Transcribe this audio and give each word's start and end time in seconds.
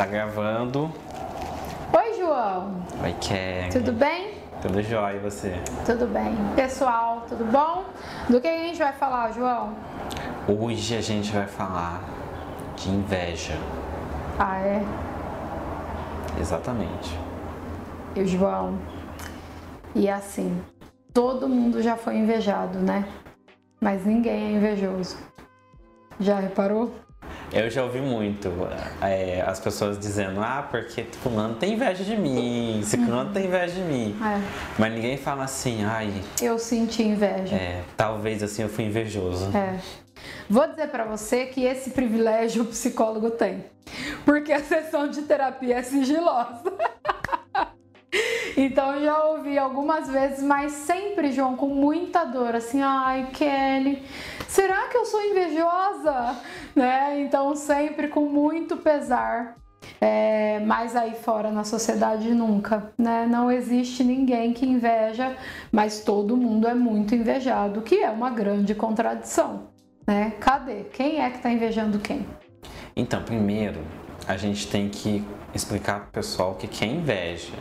Tá 0.00 0.06
gravando. 0.06 0.90
Oi, 1.92 2.18
João. 2.18 2.82
Oi, 3.04 3.14
Kelly. 3.20 3.68
Tudo 3.70 3.92
bem? 3.92 4.32
Tudo 4.62 4.82
jóia, 4.82 5.16
e 5.16 5.18
você? 5.18 5.52
Tudo 5.84 6.06
bem. 6.06 6.34
Pessoal, 6.56 7.26
tudo 7.28 7.44
bom? 7.44 7.84
Do 8.26 8.40
que 8.40 8.48
a 8.48 8.62
gente 8.64 8.78
vai 8.78 8.94
falar, 8.94 9.30
João? 9.32 9.74
Hoje 10.48 10.96
a 10.96 11.02
gente 11.02 11.30
vai 11.30 11.46
falar 11.46 12.00
de 12.76 12.88
inveja. 12.88 13.52
Ah, 14.38 14.58
é? 14.60 14.82
Exatamente. 16.40 17.14
E 18.16 18.22
o 18.22 18.26
João. 18.26 18.78
E 19.94 20.08
assim, 20.08 20.64
todo 21.12 21.46
mundo 21.46 21.82
já 21.82 21.94
foi 21.94 22.16
invejado, 22.16 22.78
né? 22.78 23.06
Mas 23.78 24.06
ninguém 24.06 24.46
é 24.46 24.52
invejoso. 24.52 25.18
Já 26.18 26.40
reparou? 26.40 26.90
Eu 27.52 27.68
já 27.68 27.82
ouvi 27.82 28.00
muito 28.00 28.48
é, 29.02 29.42
as 29.46 29.58
pessoas 29.58 29.98
dizendo, 29.98 30.40
ah, 30.40 30.66
porque 30.70 31.02
fulano 31.22 31.54
tem 31.56 31.72
inveja 31.74 32.04
de 32.04 32.16
mim, 32.16 32.80
ciclano 32.84 33.32
tem 33.32 33.46
inveja 33.46 33.74
de 33.74 33.80
mim. 33.80 34.16
É. 34.22 34.40
Mas 34.78 34.92
ninguém 34.92 35.16
fala 35.16 35.44
assim, 35.44 35.84
ai, 35.84 36.12
Eu 36.40 36.58
senti 36.58 37.02
inveja. 37.02 37.54
é, 37.54 37.82
talvez 37.96 38.42
assim 38.42 38.62
eu 38.62 38.68
fui 38.68 38.84
invejoso. 38.84 39.50
É. 39.56 39.78
Vou 40.48 40.66
dizer 40.68 40.88
pra 40.88 41.04
você 41.04 41.46
que 41.46 41.64
esse 41.64 41.90
privilégio 41.90 42.62
o 42.62 42.66
psicólogo 42.66 43.30
tem. 43.30 43.64
Porque 44.24 44.52
a 44.52 44.60
sessão 44.60 45.08
de 45.08 45.22
terapia 45.22 45.76
é 45.78 45.82
sigilosa. 45.82 46.69
Então 48.62 48.94
eu 48.94 49.04
já 49.06 49.24
ouvi 49.24 49.58
algumas 49.58 50.06
vezes, 50.06 50.42
mas 50.42 50.72
sempre, 50.72 51.32
João, 51.32 51.56
com 51.56 51.68
muita 51.68 52.24
dor, 52.24 52.54
assim, 52.54 52.82
ai, 52.82 53.28
Kelly, 53.32 54.02
será 54.46 54.86
que 54.88 54.98
eu 54.98 55.06
sou 55.06 55.22
invejosa? 55.24 56.36
Né? 56.72 57.22
Então 57.22 57.56
sempre 57.56 58.06
com 58.06 58.26
muito 58.26 58.76
pesar. 58.76 59.56
É, 60.00 60.60
mas 60.60 60.94
aí 60.94 61.14
fora 61.16 61.50
na 61.50 61.64
sociedade 61.64 62.32
nunca, 62.32 62.92
né? 62.96 63.26
Não 63.28 63.50
existe 63.50 64.04
ninguém 64.04 64.52
que 64.52 64.64
inveja, 64.64 65.36
mas 65.72 66.04
todo 66.04 66.36
mundo 66.36 66.68
é 66.68 66.74
muito 66.74 67.12
invejado, 67.12 67.82
que 67.82 67.96
é 67.96 68.08
uma 68.08 68.30
grande 68.30 68.72
contradição, 68.72 69.64
né? 70.06 70.32
Cadê? 70.38 70.84
Quem 70.92 71.20
é 71.20 71.28
que 71.28 71.40
tá 71.40 71.50
invejando 71.50 71.98
quem? 71.98 72.24
Então, 72.94 73.20
primeiro, 73.24 73.80
a 74.28 74.36
gente 74.36 74.68
tem 74.68 74.88
que 74.88 75.24
explicar 75.52 76.02
pro 76.02 76.12
pessoal 76.12 76.52
o 76.52 76.54
que 76.54 76.68
que 76.68 76.84
é 76.84 76.88
inveja. 76.88 77.52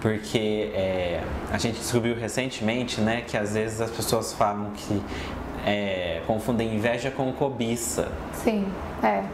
Porque 0.00 0.70
é, 0.74 1.22
a 1.50 1.58
gente 1.58 1.78
descobriu 1.78 2.14
recentemente, 2.14 3.00
né, 3.00 3.22
que 3.26 3.36
às 3.36 3.54
vezes 3.54 3.80
as 3.80 3.90
pessoas 3.90 4.32
falam 4.32 4.70
que 4.72 5.02
é, 5.66 6.22
confundem 6.26 6.74
inveja 6.74 7.10
com 7.10 7.32
cobiça. 7.32 8.12
Sim, 8.32 8.66
é. 9.02 9.24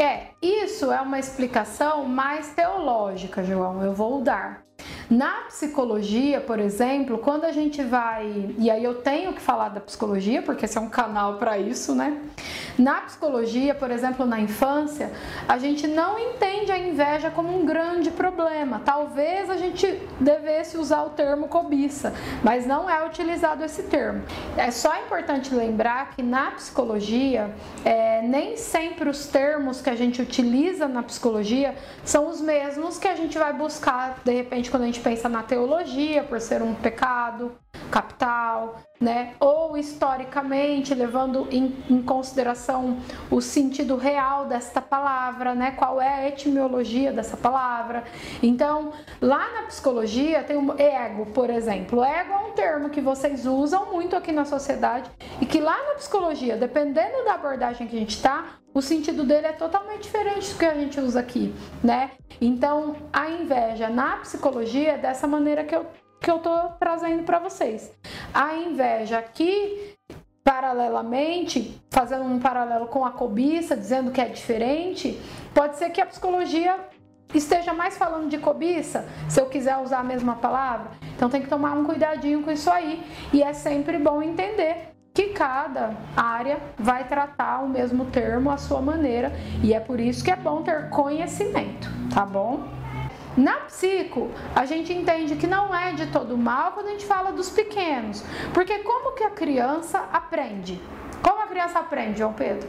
É, 0.00 0.26
isso 0.40 0.90
é 0.92 1.00
uma 1.00 1.18
explicação 1.18 2.04
mais 2.04 2.48
teológica, 2.50 3.42
João, 3.42 3.82
eu 3.82 3.92
vou 3.92 4.22
dar. 4.22 4.62
Na 5.10 5.42
psicologia, 5.48 6.40
por 6.40 6.58
exemplo, 6.58 7.18
quando 7.18 7.44
a 7.44 7.52
gente 7.52 7.82
vai. 7.82 8.54
E 8.58 8.70
aí 8.70 8.82
eu 8.82 8.94
tenho 8.94 9.32
que 9.34 9.40
falar 9.40 9.68
da 9.68 9.80
psicologia, 9.80 10.40
porque 10.40 10.64
esse 10.64 10.78
é 10.78 10.80
um 10.80 10.88
canal 10.88 11.34
para 11.34 11.58
isso, 11.58 11.94
né? 11.94 12.18
Na 12.78 13.02
psicologia, 13.02 13.74
por 13.74 13.90
exemplo, 13.90 14.24
na 14.24 14.40
infância, 14.40 15.10
a 15.48 15.58
gente 15.58 15.86
não 15.86 16.18
entende 16.18 16.72
a 16.72 16.78
inveja 16.78 17.30
como 17.30 17.56
um 17.56 17.64
grande 17.64 18.10
problema. 18.10 18.80
Talvez 18.84 19.50
a 19.50 19.56
gente 19.56 20.00
devesse 20.20 20.78
usar 20.78 21.02
o 21.02 21.10
termo 21.10 21.48
cobiça, 21.48 22.12
mas 22.42 22.66
não 22.66 22.88
é 22.88 23.06
utilizado 23.06 23.64
esse 23.64 23.84
termo. 23.84 24.22
É 24.56 24.70
só 24.70 24.96
importante 24.98 25.54
lembrar 25.54 26.10
que 26.10 26.22
na 26.22 26.52
psicologia, 26.52 27.54
é, 27.84 28.22
nem 28.22 28.56
sempre 28.56 29.08
os 29.08 29.26
termos 29.26 29.80
que 29.80 29.90
a 29.90 29.94
gente 29.94 30.22
utiliza 30.22 30.88
na 30.88 31.02
psicologia 31.02 31.74
são 32.04 32.28
os 32.28 32.40
mesmos 32.40 32.98
que 32.98 33.08
a 33.08 33.14
gente 33.14 33.38
vai 33.38 33.52
buscar, 33.52 34.20
de 34.24 34.32
repente, 34.32 34.70
quando 34.70 34.84
a 34.84 34.86
gente 34.86 35.00
pensa 35.00 35.28
na 35.28 35.42
teologia, 35.42 36.22
por 36.22 36.40
ser 36.40 36.62
um 36.62 36.74
pecado 36.74 37.52
capital, 37.92 38.80
né? 38.98 39.34
Ou 39.38 39.76
historicamente, 39.76 40.94
levando 40.94 41.46
em, 41.50 41.76
em 41.90 42.02
consideração 42.02 42.98
o 43.30 43.40
sentido 43.40 43.96
real 43.96 44.46
desta 44.46 44.80
palavra, 44.80 45.54
né? 45.54 45.72
Qual 45.72 46.00
é 46.00 46.08
a 46.08 46.28
etimologia 46.28 47.12
dessa 47.12 47.36
palavra. 47.36 48.04
Então, 48.42 48.92
lá 49.20 49.52
na 49.52 49.62
psicologia 49.66 50.42
tem 50.42 50.56
o 50.56 50.74
ego, 50.80 51.26
por 51.26 51.50
exemplo. 51.50 52.02
Ego 52.02 52.32
é 52.32 52.38
um 52.38 52.52
termo 52.52 52.88
que 52.88 53.00
vocês 53.00 53.44
usam 53.44 53.92
muito 53.92 54.16
aqui 54.16 54.32
na 54.32 54.44
sociedade 54.44 55.10
e 55.40 55.46
que 55.46 55.60
lá 55.60 55.76
na 55.88 55.94
psicologia, 55.94 56.56
dependendo 56.56 57.24
da 57.24 57.34
abordagem 57.34 57.86
que 57.86 57.96
a 57.96 57.98
gente 57.98 58.16
está, 58.16 58.62
o 58.74 58.80
sentido 58.80 59.24
dele 59.24 59.48
é 59.48 59.52
totalmente 59.52 60.02
diferente 60.02 60.50
do 60.50 60.58
que 60.58 60.64
a 60.64 60.74
gente 60.74 60.98
usa 60.98 61.20
aqui, 61.20 61.54
né? 61.84 62.12
Então, 62.40 62.96
a 63.12 63.28
inveja 63.28 63.88
na 63.88 64.16
psicologia 64.18 64.92
é 64.92 64.98
dessa 64.98 65.26
maneira 65.26 65.62
que 65.62 65.76
eu, 65.76 65.86
que 66.22 66.30
eu 66.30 66.38
tô 66.38 66.68
trazendo 66.78 67.24
para 67.24 67.40
vocês. 67.40 67.90
A 68.32 68.54
inveja 68.54 69.18
aqui, 69.18 69.96
paralelamente, 70.44 71.82
fazendo 71.90 72.24
um 72.24 72.38
paralelo 72.38 72.86
com 72.86 73.04
a 73.04 73.10
cobiça, 73.10 73.76
dizendo 73.76 74.12
que 74.12 74.20
é 74.20 74.26
diferente, 74.26 75.20
pode 75.52 75.76
ser 75.76 75.90
que 75.90 76.00
a 76.00 76.06
psicologia 76.06 76.78
esteja 77.34 77.72
mais 77.72 77.96
falando 77.96 78.28
de 78.28 78.38
cobiça, 78.38 79.06
se 79.28 79.40
eu 79.40 79.46
quiser 79.46 79.76
usar 79.78 79.98
a 79.98 80.04
mesma 80.04 80.36
palavra. 80.36 80.92
Então 81.16 81.28
tem 81.28 81.42
que 81.42 81.48
tomar 81.48 81.72
um 81.72 81.84
cuidadinho 81.84 82.42
com 82.42 82.50
isso 82.50 82.70
aí. 82.70 83.02
E 83.32 83.42
é 83.42 83.52
sempre 83.52 83.98
bom 83.98 84.22
entender 84.22 84.92
que 85.14 85.28
cada 85.28 85.94
área 86.16 86.58
vai 86.78 87.06
tratar 87.06 87.62
o 87.62 87.68
mesmo 87.68 88.06
termo 88.06 88.50
à 88.50 88.56
sua 88.56 88.80
maneira. 88.80 89.32
E 89.62 89.74
é 89.74 89.80
por 89.80 89.98
isso 89.98 90.22
que 90.22 90.30
é 90.30 90.36
bom 90.36 90.62
ter 90.62 90.88
conhecimento, 90.88 91.88
tá 92.14 92.24
bom? 92.24 92.81
Na 93.36 93.60
psico, 93.60 94.30
a 94.54 94.66
gente 94.66 94.92
entende 94.92 95.36
que 95.36 95.46
não 95.46 95.74
é 95.74 95.92
de 95.92 96.06
todo 96.08 96.36
mal 96.36 96.72
quando 96.72 96.88
a 96.88 96.90
gente 96.90 97.06
fala 97.06 97.32
dos 97.32 97.48
pequenos. 97.48 98.22
Porque 98.52 98.80
como 98.80 99.14
que 99.14 99.24
a 99.24 99.30
criança 99.30 99.98
aprende? 100.12 100.80
Como 101.22 101.40
a 101.42 101.46
criança 101.46 101.78
aprende, 101.78 102.18
João 102.18 102.32
Pedro? 102.34 102.68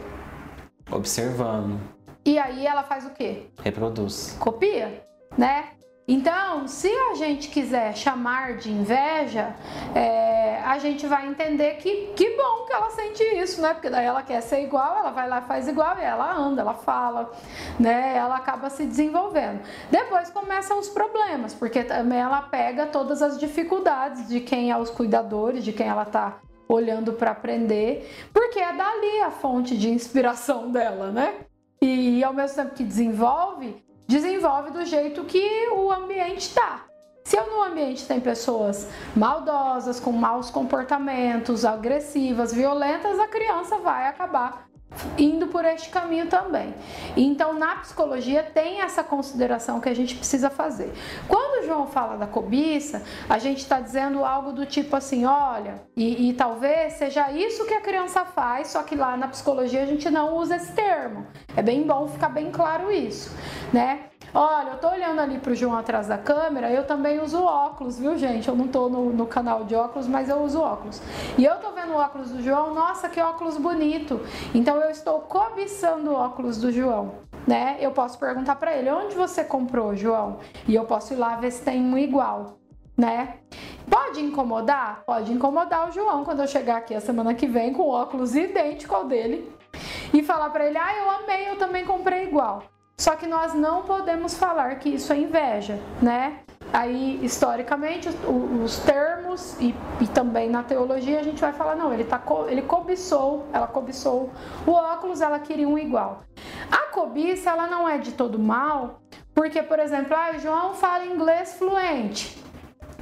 Observando, 0.90 1.78
E 2.24 2.38
aí 2.38 2.66
ela 2.66 2.82
faz 2.82 3.04
o 3.04 3.10
quê? 3.10 3.46
reproduz. 3.62 4.36
copia, 4.40 5.04
né? 5.36 5.68
Então, 6.06 6.68
se 6.68 6.88
a 6.88 7.14
gente 7.14 7.48
quiser 7.48 7.96
chamar 7.96 8.58
de 8.58 8.70
inveja, 8.70 9.54
é, 9.94 10.60
a 10.62 10.78
gente 10.78 11.06
vai 11.06 11.26
entender 11.26 11.76
que 11.76 12.12
que 12.14 12.36
bom 12.36 12.66
que 12.66 12.74
ela 12.74 12.90
sente 12.90 13.22
isso, 13.22 13.62
né? 13.62 13.72
Porque 13.72 13.88
daí 13.88 14.04
ela 14.04 14.22
quer 14.22 14.42
ser 14.42 14.62
igual, 14.62 14.98
ela 14.98 15.10
vai 15.10 15.26
lá 15.26 15.38
e 15.38 15.48
faz 15.48 15.66
igual, 15.66 15.98
e 15.98 16.02
ela 16.02 16.36
anda, 16.36 16.60
ela 16.60 16.74
fala, 16.74 17.32
né? 17.80 18.14
Ela 18.16 18.36
acaba 18.36 18.68
se 18.68 18.84
desenvolvendo. 18.84 19.62
Depois 19.90 20.28
começam 20.28 20.78
os 20.78 20.90
problemas, 20.90 21.54
porque 21.54 21.82
também 21.82 22.18
ela 22.18 22.42
pega 22.42 22.86
todas 22.86 23.22
as 23.22 23.38
dificuldades 23.38 24.28
de 24.28 24.40
quem 24.40 24.70
é 24.70 24.76
os 24.76 24.90
cuidadores, 24.90 25.64
de 25.64 25.72
quem 25.72 25.88
ela 25.88 26.04
tá 26.04 26.38
olhando 26.68 27.14
para 27.14 27.30
aprender, 27.30 28.10
porque 28.32 28.58
é 28.58 28.72
dali 28.74 29.20
a 29.22 29.30
fonte 29.30 29.76
de 29.76 29.88
inspiração 29.88 30.68
dela, 30.72 31.10
né? 31.10 31.34
E 31.80 32.22
ao 32.22 32.32
mesmo 32.34 32.56
tempo 32.56 32.74
que 32.74 32.84
desenvolve, 32.84 33.82
desenvolve 34.06 34.70
do 34.70 34.84
jeito 34.84 35.24
que 35.24 35.68
o 35.70 35.90
ambiente 35.90 36.48
está. 36.48 36.84
Se 37.24 37.40
no 37.40 37.62
ambiente 37.62 38.06
tem 38.06 38.20
pessoas 38.20 38.88
maldosas, 39.16 39.98
com 39.98 40.12
maus 40.12 40.50
comportamentos, 40.50 41.64
agressivas, 41.64 42.52
violentas, 42.52 43.18
a 43.18 43.26
criança 43.26 43.78
vai 43.78 44.06
acabar 44.06 44.68
indo 45.18 45.46
por 45.48 45.64
este 45.64 45.88
caminho 45.88 46.26
também. 46.26 46.74
Então, 47.16 47.52
na 47.52 47.76
psicologia 47.76 48.42
tem 48.42 48.80
essa 48.80 49.02
consideração 49.02 49.80
que 49.80 49.88
a 49.88 49.94
gente 49.94 50.14
precisa 50.14 50.50
fazer. 50.50 50.92
Quando 51.26 51.43
João 51.64 51.86
fala 51.86 52.16
da 52.16 52.26
cobiça, 52.26 53.02
a 53.28 53.38
gente 53.38 53.58
está 53.58 53.80
dizendo 53.80 54.24
algo 54.24 54.52
do 54.52 54.66
tipo 54.66 54.94
assim, 54.96 55.24
olha, 55.24 55.82
e, 55.96 56.28
e 56.28 56.32
talvez 56.34 56.94
seja 56.94 57.30
isso 57.32 57.66
que 57.66 57.74
a 57.74 57.80
criança 57.80 58.24
faz, 58.24 58.68
só 58.68 58.82
que 58.82 58.94
lá 58.94 59.16
na 59.16 59.28
psicologia 59.28 59.82
a 59.82 59.86
gente 59.86 60.10
não 60.10 60.36
usa 60.36 60.56
esse 60.56 60.72
termo. 60.72 61.26
É 61.56 61.62
bem 61.62 61.82
bom 61.82 62.08
ficar 62.08 62.28
bem 62.28 62.50
claro 62.50 62.90
isso, 62.90 63.30
né? 63.72 64.06
Olha, 64.36 64.70
eu 64.70 64.78
tô 64.78 64.88
olhando 64.88 65.20
ali 65.20 65.38
pro 65.38 65.54
João 65.54 65.76
atrás 65.76 66.08
da 66.08 66.18
câmera, 66.18 66.68
eu 66.68 66.84
também 66.84 67.20
uso 67.20 67.40
óculos, 67.40 68.00
viu, 68.00 68.18
gente? 68.18 68.48
Eu 68.48 68.56
não 68.56 68.66
tô 68.66 68.88
no, 68.88 69.12
no 69.12 69.26
canal 69.26 69.62
de 69.62 69.76
óculos, 69.76 70.08
mas 70.08 70.28
eu 70.28 70.42
uso 70.42 70.60
óculos. 70.60 71.00
E 71.38 71.44
eu 71.44 71.54
tô 71.60 71.70
vendo 71.70 71.92
o 71.92 71.96
óculos 71.96 72.32
do 72.32 72.42
João, 72.42 72.74
nossa, 72.74 73.08
que 73.08 73.20
óculos 73.20 73.56
bonito. 73.56 74.20
Então 74.52 74.80
eu 74.80 74.90
estou 74.90 75.20
cobiçando 75.20 76.10
o 76.10 76.14
óculos 76.14 76.60
do 76.60 76.72
João, 76.72 77.14
né? 77.46 77.76
Eu 77.78 77.92
posso 77.92 78.18
perguntar 78.18 78.56
para 78.56 78.76
ele, 78.76 78.90
onde 78.90 79.14
você 79.14 79.44
comprou, 79.44 79.94
João? 79.94 80.40
E 80.66 80.74
eu 80.74 80.84
posso 80.84 81.14
ir 81.14 81.16
lá 81.16 81.36
ver 81.36 81.52
se 81.52 81.62
tem 81.62 81.80
um 81.80 81.96
igual, 81.96 82.58
né? 82.98 83.36
Pode 83.88 84.20
incomodar? 84.20 85.04
Pode 85.06 85.32
incomodar 85.32 85.88
o 85.88 85.92
João 85.92 86.24
quando 86.24 86.40
eu 86.40 86.48
chegar 86.48 86.78
aqui 86.78 86.92
a 86.92 87.00
semana 87.00 87.34
que 87.34 87.46
vem 87.46 87.72
com 87.72 87.88
óculos 87.88 88.34
idêntico 88.34 88.96
ao 88.96 89.04
dele 89.04 89.48
e 90.12 90.24
falar 90.24 90.50
para 90.50 90.66
ele: 90.66 90.76
"Ah, 90.76 90.96
eu 90.96 91.10
amei, 91.22 91.48
eu 91.48 91.56
também 91.56 91.84
comprei 91.84 92.24
igual". 92.24 92.73
Só 92.96 93.16
que 93.16 93.26
nós 93.26 93.54
não 93.54 93.82
podemos 93.82 94.36
falar 94.36 94.76
que 94.76 94.88
isso 94.88 95.12
é 95.12 95.16
inveja, 95.16 95.80
né? 96.00 96.40
Aí, 96.72 97.20
historicamente, 97.24 98.08
os 98.08 98.78
termos 98.78 99.56
e, 99.60 99.74
e 100.00 100.06
também 100.08 100.48
na 100.48 100.62
teologia 100.62 101.20
a 101.20 101.22
gente 101.22 101.40
vai 101.40 101.52
falar, 101.52 101.76
não, 101.76 101.92
ele, 101.92 102.04
tá, 102.04 102.20
ele 102.48 102.62
cobiçou, 102.62 103.46
ela 103.52 103.66
cobiçou 103.66 104.30
o 104.66 104.72
óculos, 104.72 105.20
ela 105.20 105.38
queria 105.38 105.68
um 105.68 105.78
igual. 105.78 106.24
A 106.70 106.90
cobiça, 106.92 107.50
ela 107.50 107.66
não 107.66 107.88
é 107.88 107.98
de 107.98 108.12
todo 108.12 108.38
mal, 108.38 109.00
porque, 109.34 109.62
por 109.62 109.78
exemplo, 109.78 110.16
ah, 110.16 110.36
João 110.38 110.74
fala 110.74 111.04
inglês 111.04 111.54
fluente. 111.54 112.42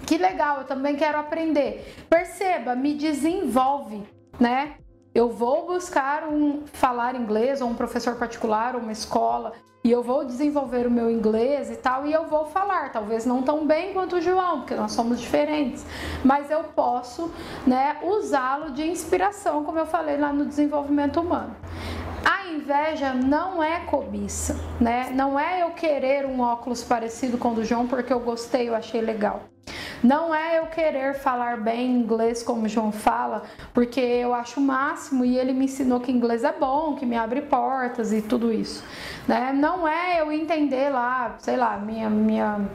Que 0.06 0.18
legal, 0.18 0.58
eu 0.58 0.64
também 0.64 0.96
quero 0.96 1.18
aprender. 1.18 2.04
Perceba, 2.10 2.74
me 2.74 2.94
desenvolve, 2.94 4.02
né? 4.38 4.76
Eu 5.14 5.28
vou 5.28 5.66
buscar 5.66 6.26
um 6.26 6.62
falar 6.72 7.14
inglês 7.14 7.60
ou 7.60 7.68
um 7.68 7.74
professor 7.74 8.16
particular, 8.16 8.74
ou 8.74 8.80
uma 8.80 8.92
escola, 8.92 9.52
e 9.84 9.90
eu 9.90 10.02
vou 10.02 10.24
desenvolver 10.24 10.86
o 10.86 10.90
meu 10.90 11.10
inglês 11.10 11.70
e 11.70 11.76
tal, 11.76 12.06
e 12.06 12.12
eu 12.12 12.26
vou 12.26 12.46
falar, 12.46 12.92
talvez 12.92 13.26
não 13.26 13.42
tão 13.42 13.66
bem 13.66 13.92
quanto 13.92 14.16
o 14.16 14.20
João, 14.22 14.60
porque 14.60 14.74
nós 14.74 14.92
somos 14.92 15.20
diferentes, 15.20 15.84
mas 16.24 16.50
eu 16.50 16.64
posso, 16.64 17.30
né, 17.66 17.98
usá-lo 18.02 18.70
de 18.70 18.88
inspiração, 18.88 19.64
como 19.64 19.78
eu 19.78 19.86
falei 19.86 20.16
lá 20.16 20.32
no 20.32 20.46
desenvolvimento 20.46 21.20
humano. 21.20 21.54
A 22.24 22.48
inveja 22.50 23.12
não 23.12 23.62
é 23.62 23.80
cobiça, 23.80 24.56
né? 24.80 25.10
Não 25.12 25.38
é 25.38 25.62
eu 25.62 25.70
querer 25.70 26.24
um 26.24 26.40
óculos 26.40 26.84
parecido 26.84 27.36
com 27.36 27.50
o 27.50 27.54
do 27.56 27.64
João 27.64 27.88
porque 27.88 28.12
eu 28.12 28.20
gostei, 28.20 28.68
eu 28.68 28.76
achei 28.76 29.00
legal. 29.00 29.51
Não 30.02 30.34
é 30.34 30.58
eu 30.58 30.66
querer 30.66 31.14
falar 31.14 31.58
bem 31.58 31.92
inglês 31.92 32.42
como 32.42 32.66
o 32.66 32.68
João 32.68 32.90
fala, 32.90 33.44
porque 33.72 34.00
eu 34.00 34.34
acho 34.34 34.58
o 34.58 34.62
máximo 34.62 35.24
e 35.24 35.38
ele 35.38 35.52
me 35.52 35.66
ensinou 35.66 36.00
que 36.00 36.10
inglês 36.10 36.42
é 36.42 36.52
bom, 36.52 36.96
que 36.96 37.06
me 37.06 37.16
abre 37.16 37.42
portas 37.42 38.12
e 38.12 38.20
tudo 38.20 38.52
isso. 38.52 38.84
Né? 39.28 39.52
Não 39.52 39.86
é 39.86 40.20
eu 40.20 40.32
entender 40.32 40.90
lá, 40.90 41.36
sei 41.38 41.56
lá, 41.56 41.76
minha, 41.76 42.10
minha 42.10 42.68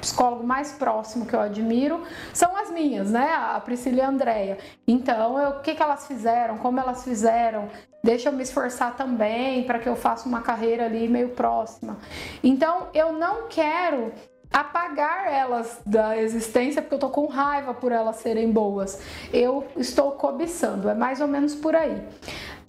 psicólogo 0.00 0.46
mais 0.46 0.72
próximo 0.72 1.26
que 1.26 1.34
eu 1.34 1.40
admiro 1.40 2.02
são 2.32 2.56
as 2.56 2.70
minhas, 2.70 3.10
né? 3.10 3.32
A 3.34 3.60
Priscila 3.60 3.98
e 3.98 4.00
a 4.00 4.08
Andrea. 4.08 4.58
Então, 4.88 5.36
o 5.50 5.60
que, 5.60 5.74
que 5.74 5.82
elas 5.82 6.06
fizeram, 6.06 6.56
como 6.56 6.80
elas 6.80 7.04
fizeram, 7.04 7.68
deixa 8.02 8.30
eu 8.30 8.32
me 8.32 8.42
esforçar 8.42 8.96
também 8.96 9.64
para 9.64 9.78
que 9.78 9.88
eu 9.88 9.94
faça 9.94 10.26
uma 10.26 10.40
carreira 10.40 10.86
ali 10.86 11.06
meio 11.06 11.30
próxima. 11.30 11.98
Então, 12.42 12.88
eu 12.94 13.12
não 13.12 13.46
quero 13.48 14.10
apagar 14.54 15.26
elas 15.32 15.80
da 15.84 16.16
existência 16.16 16.80
porque 16.80 16.94
eu 16.94 17.00
tô 17.00 17.10
com 17.10 17.26
raiva 17.26 17.74
por 17.74 17.90
elas 17.90 18.16
serem 18.16 18.52
boas. 18.52 19.02
Eu 19.32 19.66
estou 19.76 20.12
cobiçando, 20.12 20.88
é 20.88 20.94
mais 20.94 21.20
ou 21.20 21.26
menos 21.26 21.56
por 21.56 21.74
aí. 21.74 22.00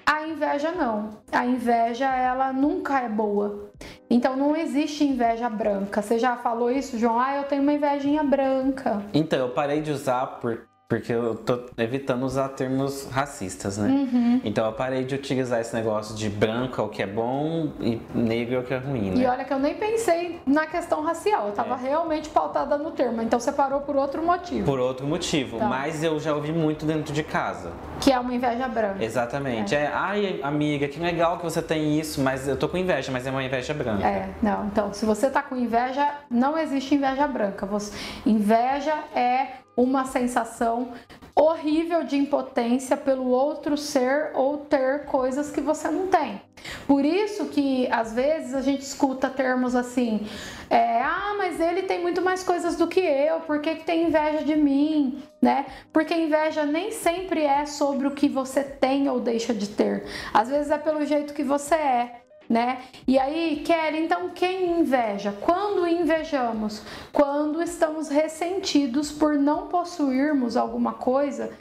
A 0.03 0.27
inveja 0.27 0.71
não. 0.71 1.09
A 1.31 1.45
inveja 1.45 2.07
ela 2.07 2.51
nunca 2.51 2.99
é 2.99 3.09
boa. 3.09 3.71
Então 4.09 4.35
não 4.35 4.55
existe 4.55 5.03
inveja 5.03 5.47
branca. 5.47 6.01
Você 6.01 6.17
já 6.17 6.35
falou 6.35 6.71
isso, 6.71 6.97
João? 6.97 7.19
Ah, 7.19 7.35
eu 7.35 7.43
tenho 7.43 7.61
uma 7.61 7.73
invejinha 7.73 8.23
branca. 8.23 9.03
Então, 9.13 9.39
eu 9.39 9.49
parei 9.49 9.81
de 9.81 9.91
usar 9.91 10.25
por 10.39 10.67
porque 10.87 11.11
eu 11.11 11.35
tô 11.35 11.61
evitando 11.77 12.23
usar 12.23 12.49
termos 12.49 13.09
racistas, 13.09 13.77
né? 13.77 13.89
Uhum. 13.89 14.41
Então 14.43 14.65
eu 14.65 14.71
parei 14.71 15.03
de 15.03 15.15
utilizar 15.15 15.59
esse 15.59 15.75
negócio 15.75 16.15
de 16.15 16.29
branco 16.29 16.79
é 16.79 16.83
o 16.83 16.89
que 16.89 17.01
é 17.01 17.07
bom 17.07 17.71
e 17.79 17.99
negro 18.13 18.55
é 18.55 18.59
o 18.59 18.63
que 18.63 18.73
é 18.73 18.77
ruim, 18.77 19.09
né? 19.09 19.23
E 19.23 19.25
olha 19.25 19.43
que 19.43 19.51
eu 19.51 19.57
nem 19.57 19.73
pensei 19.73 20.39
na 20.45 20.67
questão 20.67 21.01
racial, 21.01 21.47
eu 21.47 21.53
tava 21.53 21.73
é. 21.75 21.89
realmente 21.89 22.29
pautada 22.29 22.77
no 22.77 22.91
termo, 22.91 23.21
então 23.21 23.39
você 23.39 23.51
parou 23.51 23.81
por 23.81 23.95
outro 23.95 24.23
motivo. 24.23 24.63
Por 24.63 24.79
outro 24.79 25.07
motivo, 25.07 25.57
tá. 25.57 25.65
mas 25.65 26.03
eu 26.03 26.19
já 26.19 26.35
ouvi 26.35 26.51
muito 26.51 26.85
dentro 26.85 27.11
de 27.11 27.23
casa. 27.23 27.71
Que 27.99 28.11
é 28.11 28.19
uma 28.19 28.33
inveja 28.33 28.67
branca. 28.67 29.03
Exatamente. 29.03 29.73
É. 29.73 29.85
é, 29.85 29.91
ai 29.91 30.39
amiga, 30.43 30.87
que 30.87 30.99
legal 30.99 31.37
que 31.37 31.43
você 31.43 31.63
tem 31.63 31.99
isso, 31.99 32.21
mas 32.21 32.47
eu 32.47 32.57
tô 32.57 32.69
com 32.69 32.77
inveja, 32.77 33.11
mas 33.11 33.25
é 33.25 33.31
uma 33.31 33.43
inveja 33.43 33.73
branca. 33.73 34.05
É, 34.05 34.29
não, 34.39 34.67
então 34.67 34.93
se 34.93 35.03
você 35.03 35.31
tá 35.31 35.41
com 35.41 35.55
inveja, 35.55 36.07
não 36.29 36.55
existe 36.55 36.93
inveja 36.93 37.27
branca. 37.27 37.65
Você... 37.65 37.91
Inveja 38.23 38.93
é 39.15 39.64
uma 39.75 40.05
sensação 40.05 40.93
horrível 41.35 42.03
de 42.03 42.15
impotência 42.15 42.95
pelo 42.95 43.27
outro 43.27 43.77
ser 43.77 44.31
ou 44.33 44.59
ter 44.59 45.05
coisas 45.05 45.51
que 45.51 45.59
você 45.59 45.89
não 45.89 46.07
tem. 46.07 46.41
Por 46.87 47.03
isso 47.03 47.45
que 47.47 47.87
às 47.91 48.13
vezes 48.13 48.53
a 48.53 48.61
gente 48.61 48.81
escuta 48.81 49.29
termos 49.29 49.75
assim, 49.75 50.25
é, 50.69 51.01
ah, 51.01 51.35
mas 51.37 51.59
ele 51.59 51.83
tem 51.83 52.01
muito 52.01 52.21
mais 52.21 52.43
coisas 52.43 52.75
do 52.75 52.87
que 52.87 53.01
eu, 53.01 53.41
por 53.41 53.59
que, 53.59 53.75
que 53.75 53.83
tem 53.83 54.07
inveja 54.07 54.43
de 54.43 54.55
mim? 54.55 55.21
Né? 55.41 55.65
Porque 55.91 56.13
inveja 56.13 56.65
nem 56.65 56.91
sempre 56.91 57.43
é 57.43 57.65
sobre 57.65 58.07
o 58.07 58.11
que 58.11 58.29
você 58.29 58.63
tem 58.63 59.09
ou 59.09 59.19
deixa 59.19 59.53
de 59.53 59.67
ter. 59.67 60.05
Às 60.33 60.49
vezes 60.49 60.71
é 60.71 60.77
pelo 60.77 61.05
jeito 61.05 61.33
que 61.33 61.43
você 61.43 61.75
é 61.75 62.24
né? 62.49 62.79
E 63.07 63.17
aí, 63.17 63.63
Kelly, 63.65 64.05
então 64.05 64.29
quem 64.29 64.79
inveja? 64.79 65.31
Quando 65.41 65.87
invejamos? 65.87 66.81
Quando 67.11 67.61
estamos 67.61 68.09
ressentidos 68.09 69.11
por 69.11 69.35
não 69.35 69.67
possuirmos 69.67 70.55
alguma 70.55 70.93
coisa 70.93 71.51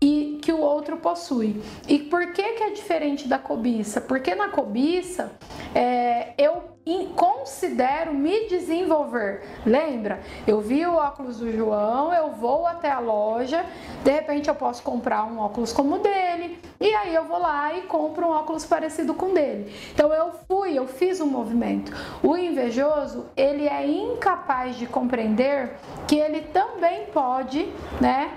e 0.00 0.35
que 0.46 0.52
o 0.52 0.60
outro 0.60 0.96
possui. 0.98 1.60
E 1.88 1.98
por 1.98 2.32
que, 2.32 2.40
que 2.40 2.62
é 2.62 2.70
diferente 2.70 3.26
da 3.26 3.36
cobiça? 3.36 4.00
Porque 4.00 4.32
na 4.32 4.48
cobiça 4.48 5.32
é, 5.74 6.34
eu 6.38 6.76
considero 7.16 8.14
me 8.14 8.48
desenvolver. 8.48 9.42
Lembra? 9.66 10.20
Eu 10.46 10.60
vi 10.60 10.86
o 10.86 10.94
óculos 10.94 11.38
do 11.38 11.50
João, 11.50 12.14
eu 12.14 12.30
vou 12.30 12.64
até 12.64 12.88
a 12.88 13.00
loja, 13.00 13.66
de 14.04 14.10
repente 14.12 14.48
eu 14.48 14.54
posso 14.54 14.84
comprar 14.84 15.24
um 15.24 15.40
óculos 15.40 15.72
como 15.72 15.96
o 15.96 15.98
dele, 15.98 16.60
e 16.78 16.94
aí 16.94 17.12
eu 17.12 17.24
vou 17.24 17.38
lá 17.38 17.74
e 17.74 17.82
compro 17.82 18.26
um 18.26 18.30
óculos 18.30 18.64
parecido 18.64 19.14
com 19.14 19.26
o 19.26 19.34
dele. 19.34 19.74
Então 19.92 20.12
eu 20.14 20.30
fui, 20.46 20.78
eu 20.78 20.86
fiz 20.86 21.20
um 21.20 21.26
movimento. 21.26 21.92
O 22.22 22.36
invejoso, 22.36 23.26
ele 23.36 23.66
é 23.66 23.84
incapaz 23.84 24.76
de 24.76 24.86
compreender 24.86 25.72
que 26.06 26.16
ele 26.16 26.42
também 26.42 27.06
pode, 27.06 27.68
né? 28.00 28.30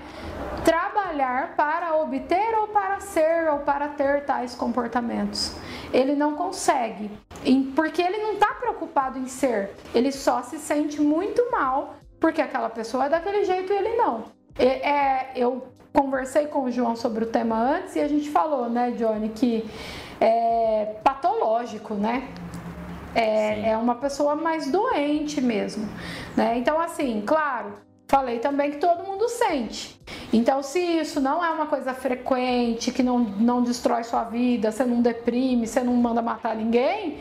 Trabalhar 0.64 1.54
para 1.56 1.96
obter 1.96 2.54
ou 2.58 2.68
para 2.68 3.00
ser 3.00 3.50
ou 3.50 3.58
para 3.60 3.88
ter 3.88 4.24
tais 4.24 4.54
comportamentos. 4.54 5.54
Ele 5.92 6.14
não 6.14 6.34
consegue, 6.34 7.10
porque 7.74 8.02
ele 8.02 8.18
não 8.18 8.34
está 8.34 8.54
preocupado 8.54 9.18
em 9.18 9.26
ser, 9.26 9.74
ele 9.94 10.12
só 10.12 10.42
se 10.42 10.58
sente 10.58 11.00
muito 11.00 11.50
mal 11.50 11.94
porque 12.20 12.42
aquela 12.42 12.68
pessoa 12.68 13.06
é 13.06 13.08
daquele 13.08 13.44
jeito 13.44 13.72
e 13.72 13.76
ele 13.76 13.96
não. 13.96 14.24
É, 14.58 15.30
eu 15.34 15.68
conversei 15.92 16.46
com 16.46 16.64
o 16.64 16.70
João 16.70 16.94
sobre 16.94 17.24
o 17.24 17.26
tema 17.26 17.56
antes 17.56 17.96
e 17.96 18.00
a 18.00 18.06
gente 18.06 18.28
falou, 18.30 18.68
né, 18.68 18.90
Johnny, 18.92 19.30
que 19.30 19.68
é 20.20 20.96
patológico, 21.02 21.94
né? 21.94 22.28
É, 23.14 23.70
é 23.70 23.76
uma 23.76 23.96
pessoa 23.96 24.36
mais 24.36 24.70
doente 24.70 25.40
mesmo, 25.40 25.88
né? 26.36 26.58
Então, 26.58 26.78
assim, 26.78 27.22
claro, 27.26 27.72
Falei 28.10 28.40
também 28.40 28.72
que 28.72 28.78
todo 28.78 29.06
mundo 29.06 29.28
sente. 29.28 29.96
Então, 30.32 30.64
se 30.64 30.80
isso 30.80 31.20
não 31.20 31.44
é 31.44 31.48
uma 31.48 31.66
coisa 31.66 31.94
frequente, 31.94 32.90
que 32.90 33.04
não, 33.04 33.20
não 33.20 33.62
destrói 33.62 34.02
sua 34.02 34.24
vida, 34.24 34.72
você 34.72 34.84
não 34.84 35.00
deprime, 35.00 35.64
você 35.64 35.80
não 35.80 35.94
manda 35.94 36.20
matar 36.20 36.56
ninguém, 36.56 37.18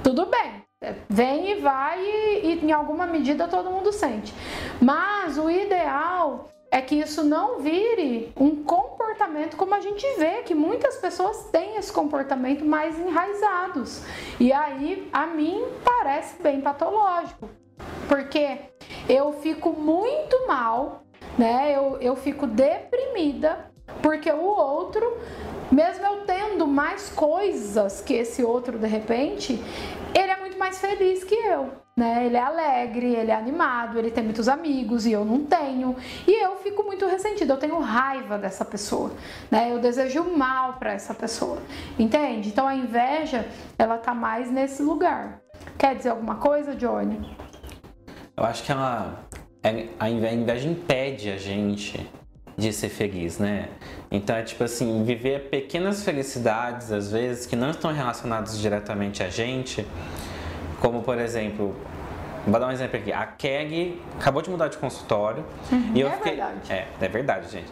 tudo 0.00 0.26
bem. 0.26 0.62
Vem 1.08 1.50
e 1.50 1.54
vai 1.56 1.98
e, 2.04 2.46
e 2.46 2.64
em 2.64 2.70
alguma 2.70 3.04
medida 3.04 3.48
todo 3.48 3.68
mundo 3.68 3.92
sente. 3.92 4.32
Mas 4.80 5.36
o 5.36 5.50
ideal 5.50 6.48
é 6.70 6.80
que 6.80 6.94
isso 6.94 7.24
não 7.24 7.58
vire 7.58 8.32
um 8.36 8.62
comportamento 8.62 9.56
como 9.56 9.74
a 9.74 9.80
gente 9.80 10.06
vê 10.18 10.42
que 10.42 10.54
muitas 10.54 10.98
pessoas 10.98 11.46
têm 11.50 11.74
esse 11.74 11.92
comportamento 11.92 12.64
mais 12.64 12.96
enraizados. 12.96 14.04
E 14.38 14.52
aí, 14.52 15.08
a 15.12 15.26
mim 15.26 15.64
parece 15.84 16.40
bem 16.40 16.60
patológico. 16.60 17.50
Porque 18.08 18.69
eu 19.08 19.32
fico 19.34 19.70
muito 19.70 20.46
mal, 20.46 21.02
né? 21.38 21.76
Eu, 21.76 21.98
eu 22.00 22.16
fico 22.16 22.46
deprimida 22.46 23.70
porque 24.02 24.30
o 24.30 24.44
outro, 24.44 25.18
mesmo 25.70 26.04
eu 26.04 26.24
tendo 26.24 26.66
mais 26.66 27.10
coisas 27.10 28.00
que 28.00 28.14
esse 28.14 28.42
outro 28.42 28.78
de 28.78 28.86
repente, 28.86 29.62
ele 30.14 30.30
é 30.30 30.36
muito 30.40 30.58
mais 30.58 30.78
feliz 30.78 31.24
que 31.24 31.34
eu. 31.34 31.80
Né? 31.96 32.24
Ele 32.24 32.36
é 32.36 32.40
alegre, 32.40 33.14
ele 33.14 33.30
é 33.30 33.34
animado, 33.34 33.98
ele 33.98 34.10
tem 34.10 34.24
muitos 34.24 34.48
amigos 34.48 35.04
e 35.04 35.12
eu 35.12 35.22
não 35.24 35.44
tenho. 35.44 35.94
E 36.26 36.42
eu 36.42 36.56
fico 36.56 36.82
muito 36.82 37.06
ressentida, 37.06 37.52
eu 37.52 37.58
tenho 37.58 37.78
raiva 37.78 38.38
dessa 38.38 38.64
pessoa, 38.64 39.12
né? 39.50 39.70
Eu 39.70 39.80
desejo 39.80 40.24
mal 40.24 40.74
para 40.74 40.92
essa 40.94 41.12
pessoa. 41.12 41.58
Entende? 41.98 42.48
Então 42.48 42.66
a 42.66 42.74
inveja, 42.74 43.46
ela 43.78 43.98
tá 43.98 44.14
mais 44.14 44.50
nesse 44.50 44.82
lugar. 44.82 45.42
Quer 45.76 45.94
dizer 45.94 46.10
alguma 46.10 46.36
coisa, 46.36 46.74
Johnny? 46.74 47.36
Eu 48.40 48.46
acho 48.46 48.62
que 48.62 48.72
ela, 48.72 49.20
é, 49.62 49.88
a 49.98 50.08
inveja 50.08 50.66
impede 50.66 51.30
a 51.30 51.36
gente 51.36 52.08
de 52.56 52.72
ser 52.72 52.88
feliz, 52.88 53.38
né? 53.38 53.68
Então 54.10 54.34
é 54.34 54.42
tipo 54.42 54.64
assim, 54.64 55.04
viver 55.04 55.50
pequenas 55.50 56.02
felicidades, 56.02 56.90
às 56.90 57.12
vezes, 57.12 57.44
que 57.44 57.54
não 57.54 57.70
estão 57.70 57.92
relacionadas 57.92 58.58
diretamente 58.58 59.22
a 59.22 59.28
gente, 59.28 59.86
como 60.80 61.02
por 61.02 61.18
exemplo, 61.18 61.76
vou 62.46 62.58
dar 62.58 62.68
um 62.68 62.70
exemplo 62.70 62.98
aqui, 62.98 63.12
a 63.12 63.26
Kelly 63.26 64.00
acabou 64.18 64.40
de 64.40 64.48
mudar 64.48 64.68
de 64.68 64.78
consultório 64.78 65.44
uhum, 65.70 65.92
e 65.94 66.00
eu 66.00 66.08
é 66.08 66.12
fiquei. 66.12 66.32
Verdade. 66.36 66.72
É, 66.72 66.88
é 66.98 67.08
verdade, 67.08 67.52
gente. 67.52 67.68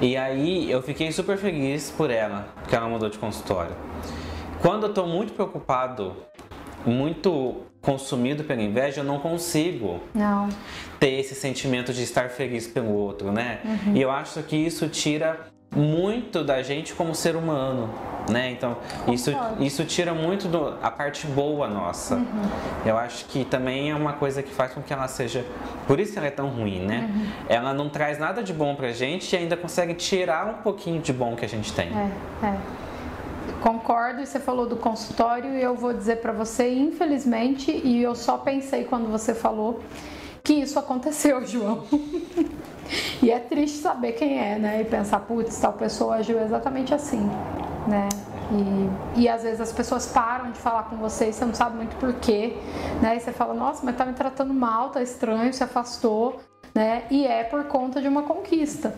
E 0.00 0.16
aí 0.16 0.68
eu 0.68 0.82
fiquei 0.82 1.12
super 1.12 1.38
feliz 1.38 1.92
por 1.96 2.10
ela, 2.10 2.48
que 2.68 2.74
ela 2.74 2.88
mudou 2.88 3.08
de 3.08 3.18
consultório. 3.18 3.76
Quando 4.60 4.88
eu 4.88 4.92
tô 4.92 5.06
muito 5.06 5.32
preocupado, 5.32 6.16
muito 6.84 7.62
consumido 7.88 8.44
pela 8.44 8.60
inveja, 8.60 9.00
eu 9.00 9.04
não 9.04 9.18
consigo 9.18 9.98
não. 10.14 10.50
ter 11.00 11.20
esse 11.20 11.34
sentimento 11.34 11.90
de 11.90 12.02
estar 12.02 12.28
feliz 12.28 12.66
pelo 12.66 12.92
outro, 12.92 13.32
né? 13.32 13.60
Uhum. 13.64 13.96
E 13.96 14.02
eu 14.02 14.10
acho 14.10 14.42
que 14.42 14.54
isso 14.54 14.86
tira 14.88 15.40
muito 15.74 16.44
da 16.44 16.62
gente 16.62 16.92
como 16.92 17.14
ser 17.14 17.34
humano, 17.34 17.88
né? 18.28 18.50
Então 18.50 18.76
isso, 19.10 19.30
isso 19.58 19.86
tira 19.86 20.12
muito 20.12 20.48
do, 20.48 20.76
a 20.82 20.90
parte 20.90 21.26
boa 21.26 21.66
nossa. 21.66 22.16
Uhum. 22.16 22.42
Eu 22.84 22.98
acho 22.98 23.24
que 23.24 23.46
também 23.46 23.90
é 23.90 23.94
uma 23.94 24.12
coisa 24.12 24.42
que 24.42 24.52
faz 24.52 24.74
com 24.74 24.82
que 24.82 24.92
ela 24.92 25.08
seja, 25.08 25.42
por 25.86 25.98
isso 25.98 26.18
ela 26.18 26.26
é 26.26 26.30
tão 26.30 26.50
ruim, 26.50 26.80
né? 26.80 27.08
Uhum. 27.10 27.26
Ela 27.48 27.72
não 27.72 27.88
traz 27.88 28.18
nada 28.18 28.42
de 28.42 28.52
bom 28.52 28.74
pra 28.74 28.92
gente 28.92 29.32
e 29.32 29.36
ainda 29.38 29.56
consegue 29.56 29.94
tirar 29.94 30.46
um 30.46 30.62
pouquinho 30.62 31.00
de 31.00 31.12
bom 31.14 31.34
que 31.34 31.44
a 31.46 31.48
gente 31.48 31.72
tem. 31.72 31.88
É, 31.88 32.46
é. 32.48 32.54
Concordo, 33.62 34.22
e 34.22 34.26
você 34.26 34.38
falou 34.38 34.66
do 34.66 34.76
consultório 34.76 35.54
e 35.54 35.62
eu 35.62 35.74
vou 35.74 35.92
dizer 35.92 36.20
para 36.20 36.32
você, 36.32 36.72
infelizmente, 36.72 37.70
e 37.72 38.02
eu 38.02 38.14
só 38.14 38.38
pensei 38.38 38.84
quando 38.84 39.10
você 39.10 39.34
falou 39.34 39.80
que 40.44 40.54
isso 40.54 40.78
aconteceu, 40.78 41.44
João. 41.46 41.84
e 43.20 43.30
é 43.30 43.40
triste 43.40 43.78
saber 43.78 44.12
quem 44.12 44.38
é, 44.38 44.58
né? 44.58 44.80
E 44.80 44.84
pensar, 44.84 45.20
putz, 45.20 45.58
tal 45.58 45.72
pessoa 45.72 46.16
agiu 46.16 46.40
exatamente 46.40 46.94
assim, 46.94 47.28
né? 47.86 48.08
E, 49.16 49.22
e 49.22 49.28
às 49.28 49.42
vezes 49.42 49.60
as 49.60 49.72
pessoas 49.72 50.06
param 50.06 50.52
de 50.52 50.58
falar 50.58 50.84
com 50.84 50.96
você 50.96 51.28
e 51.28 51.32
você 51.32 51.44
não 51.44 51.54
sabe 51.54 51.76
muito 51.76 51.96
porquê, 51.96 52.56
né? 53.02 53.16
E 53.16 53.20
você 53.20 53.32
fala, 53.32 53.52
nossa, 53.52 53.84
mas 53.84 53.96
tá 53.96 54.06
me 54.06 54.12
tratando 54.12 54.54
mal, 54.54 54.90
tá 54.90 55.02
estranho, 55.02 55.52
se 55.52 55.64
afastou, 55.64 56.40
né? 56.74 57.04
E 57.10 57.26
é 57.26 57.42
por 57.44 57.64
conta 57.64 58.00
de 58.00 58.08
uma 58.08 58.22
conquista. 58.22 58.94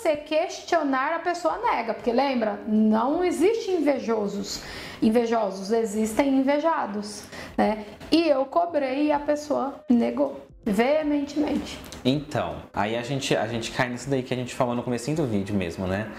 Você 0.00 0.16
questionar, 0.16 1.12
a 1.12 1.18
pessoa 1.18 1.58
nega, 1.58 1.92
porque 1.92 2.10
lembra, 2.10 2.58
não 2.66 3.22
existe 3.22 3.70
invejosos. 3.70 4.62
Invejosos 5.02 5.70
existem 5.72 6.38
invejados, 6.38 7.24
né? 7.54 7.84
E 8.10 8.26
eu 8.26 8.46
cobrei 8.46 9.08
e 9.08 9.12
a 9.12 9.18
pessoa 9.18 9.84
negou 9.90 10.46
veementemente. 10.64 11.78
Então, 12.02 12.62
aí 12.72 12.96
a 12.96 13.02
gente, 13.02 13.36
a 13.36 13.46
gente 13.46 13.72
cai 13.72 13.90
nisso 13.90 14.08
daí 14.08 14.22
que 14.22 14.32
a 14.32 14.36
gente 14.38 14.54
falou 14.54 14.74
no 14.74 14.82
começo 14.82 15.14
do 15.14 15.26
vídeo 15.26 15.54
mesmo, 15.54 15.86
né? 15.86 16.10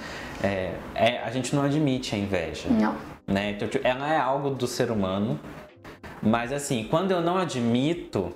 É, 0.43 0.75
é, 0.93 1.23
a 1.23 1.31
gente 1.31 1.55
não 1.55 1.63
admite 1.63 2.13
a 2.13 2.19
inveja. 2.19 2.69
Não. 2.69 2.95
Né? 3.25 3.49
Então, 3.49 3.67
tipo, 3.67 3.87
ela 3.87 4.13
é 4.13 4.17
algo 4.17 4.51
do 4.51 4.67
ser 4.67 4.91
humano, 4.91 5.39
mas 6.21 6.53
assim, 6.53 6.87
quando 6.87 7.09
eu 7.09 7.21
não 7.21 7.39
admito, 7.39 8.31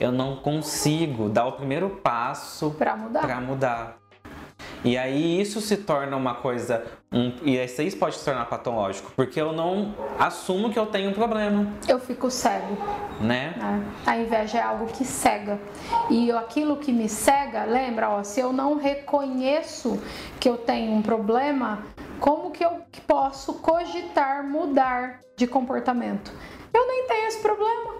eu 0.00 0.10
não 0.10 0.34
consigo 0.34 1.28
dar 1.28 1.46
o 1.46 1.52
primeiro 1.52 1.88
passo 1.90 2.72
para 2.72 2.96
mudar. 2.96 3.20
Pra 3.20 3.40
mudar. 3.40 4.03
E 4.84 4.98
aí 4.98 5.40
isso 5.40 5.62
se 5.62 5.78
torna 5.78 6.14
uma 6.14 6.34
coisa. 6.34 6.84
Um, 7.10 7.32
e 7.42 7.56
isso 7.56 7.96
pode 7.96 8.16
se 8.16 8.24
tornar 8.24 8.44
patológico, 8.44 9.12
porque 9.16 9.40
eu 9.40 9.50
não 9.52 9.94
assumo 10.18 10.70
que 10.70 10.78
eu 10.78 10.84
tenho 10.84 11.08
um 11.08 11.14
problema. 11.14 11.72
Eu 11.88 11.98
fico 11.98 12.30
cego. 12.30 12.76
Né? 13.18 13.54
É. 14.06 14.10
A 14.10 14.18
inveja 14.18 14.58
é 14.58 14.62
algo 14.62 14.86
que 14.86 15.04
cega. 15.04 15.58
E 16.10 16.30
aquilo 16.30 16.76
que 16.76 16.92
me 16.92 17.08
cega, 17.08 17.64
lembra, 17.64 18.10
ó, 18.10 18.22
se 18.22 18.40
eu 18.40 18.52
não 18.52 18.76
reconheço 18.76 19.98
que 20.38 20.48
eu 20.48 20.58
tenho 20.58 20.92
um 20.92 21.00
problema, 21.00 21.82
como 22.20 22.50
que 22.50 22.62
eu 22.62 22.82
posso 23.06 23.54
cogitar 23.54 24.44
mudar 24.44 25.20
de 25.34 25.46
comportamento? 25.46 26.30
Eu 26.74 26.86
nem 26.86 27.06
tenho 27.06 27.26
esse 27.28 27.40
problema. 27.40 27.94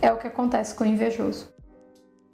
É 0.00 0.12
o 0.12 0.18
que 0.18 0.28
acontece 0.28 0.72
com 0.74 0.84
o 0.84 0.86
invejoso. 0.86 1.57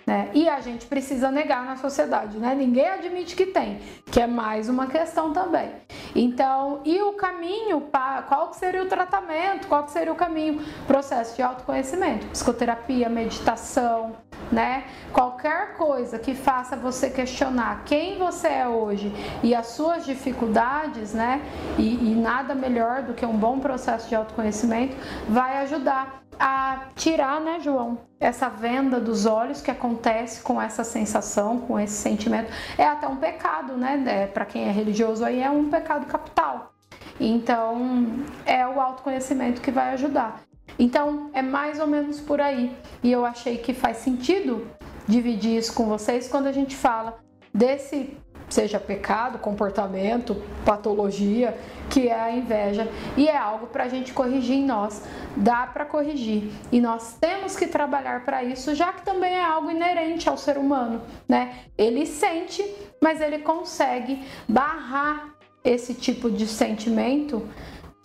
Né? 0.06 0.30
E 0.34 0.48
a 0.48 0.60
gente 0.60 0.86
precisa 0.86 1.30
negar 1.30 1.64
na 1.64 1.76
sociedade, 1.76 2.36
né? 2.36 2.54
Ninguém 2.54 2.86
admite 2.86 3.34
que 3.34 3.46
tem, 3.46 3.80
que 4.10 4.20
é 4.20 4.26
mais 4.26 4.68
uma 4.68 4.86
questão 4.86 5.32
também. 5.32 5.70
Então, 6.14 6.80
e 6.84 7.00
o 7.00 7.14
caminho, 7.14 7.80
para 7.80 8.22
qual 8.22 8.52
seria 8.52 8.82
o 8.82 8.86
tratamento, 8.86 9.66
qual 9.66 9.88
seria 9.88 10.12
o 10.12 10.16
caminho? 10.16 10.60
Processo 10.86 11.34
de 11.36 11.42
autoconhecimento, 11.42 12.26
psicoterapia, 12.26 13.08
meditação, 13.08 14.14
né? 14.52 14.84
Qualquer 15.12 15.74
coisa 15.74 16.18
que 16.18 16.34
faça 16.34 16.76
você 16.76 17.08
questionar 17.08 17.82
quem 17.84 18.18
você 18.18 18.48
é 18.48 18.68
hoje 18.68 19.10
e 19.42 19.54
as 19.54 19.68
suas 19.68 20.04
dificuldades, 20.04 21.14
né? 21.14 21.40
E, 21.78 22.12
e 22.12 22.14
nada 22.14 22.54
melhor 22.54 23.02
do 23.02 23.14
que 23.14 23.24
um 23.24 23.36
bom 23.36 23.58
processo 23.58 24.08
de 24.08 24.14
autoconhecimento 24.14 24.94
vai 25.28 25.58
ajudar 25.62 26.23
a 26.38 26.88
tirar, 26.96 27.40
né, 27.40 27.60
João, 27.60 27.98
essa 28.18 28.48
venda 28.48 29.00
dos 29.00 29.26
olhos 29.26 29.60
que 29.60 29.70
acontece 29.70 30.42
com 30.42 30.60
essa 30.60 30.84
sensação, 30.84 31.58
com 31.60 31.78
esse 31.78 31.94
sentimento. 31.94 32.50
É 32.76 32.86
até 32.86 33.06
um 33.06 33.16
pecado, 33.16 33.76
né? 33.76 34.02
É, 34.06 34.26
Para 34.26 34.44
quem 34.44 34.68
é 34.68 34.70
religioso 34.70 35.24
aí 35.24 35.40
é 35.40 35.50
um 35.50 35.68
pecado 35.68 36.06
capital. 36.06 36.72
Então, 37.20 38.24
é 38.44 38.66
o 38.66 38.80
autoconhecimento 38.80 39.60
que 39.60 39.70
vai 39.70 39.92
ajudar. 39.92 40.42
Então, 40.78 41.30
é 41.32 41.42
mais 41.42 41.78
ou 41.78 41.86
menos 41.86 42.20
por 42.20 42.40
aí. 42.40 42.76
E 43.02 43.12
eu 43.12 43.24
achei 43.24 43.58
que 43.58 43.72
faz 43.72 43.98
sentido 43.98 44.66
dividir 45.06 45.58
isso 45.58 45.72
com 45.74 45.86
vocês 45.86 46.28
quando 46.28 46.46
a 46.46 46.52
gente 46.52 46.74
fala 46.74 47.18
desse 47.52 48.16
seja 48.48 48.78
pecado, 48.78 49.38
comportamento, 49.38 50.36
patologia, 50.64 51.56
que 51.90 52.08
é 52.08 52.20
a 52.20 52.30
inveja, 52.30 52.88
e 53.16 53.28
é 53.28 53.36
algo 53.36 53.66
para 53.66 53.84
a 53.84 53.88
gente 53.88 54.12
corrigir 54.12 54.56
em 54.56 54.64
nós. 54.64 55.02
Dá 55.36 55.66
para 55.66 55.84
corrigir 55.84 56.50
e 56.70 56.80
nós 56.80 57.16
temos 57.20 57.56
que 57.56 57.66
trabalhar 57.66 58.24
para 58.24 58.44
isso, 58.44 58.74
já 58.74 58.92
que 58.92 59.04
também 59.04 59.34
é 59.34 59.44
algo 59.44 59.70
inerente 59.70 60.28
ao 60.28 60.36
ser 60.36 60.56
humano, 60.56 61.02
né? 61.28 61.64
Ele 61.76 62.06
sente, 62.06 62.64
mas 63.00 63.20
ele 63.20 63.38
consegue 63.38 64.24
barrar 64.48 65.34
esse 65.64 65.94
tipo 65.94 66.30
de 66.30 66.46
sentimento 66.46 67.48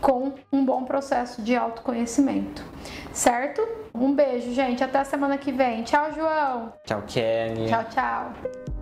com 0.02 0.34
um 0.52 0.64
bom 0.64 0.86
processo 0.86 1.42
de 1.42 1.56
autoconhecimento, 1.56 2.64
certo? 3.12 3.62
Um 3.94 4.14
beijo, 4.14 4.54
gente. 4.54 4.84
Até 4.84 5.00
a 5.00 5.06
semana 5.06 5.38
que 5.38 5.52
vem. 5.52 5.84
Tchau, 5.84 6.14
João. 6.14 6.74
Tchau, 6.86 7.04
Kelly. 7.06 7.68
Tchau, 7.68 7.84
tchau. 7.90 8.79